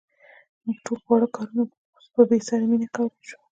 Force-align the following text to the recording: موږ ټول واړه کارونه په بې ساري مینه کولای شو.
موږ 0.63 0.77
ټول 0.85 0.99
واړه 1.05 1.27
کارونه 1.35 1.63
په 2.13 2.21
بې 2.29 2.37
ساري 2.47 2.65
مینه 2.71 2.87
کولای 2.95 3.21
شو. 3.27 3.37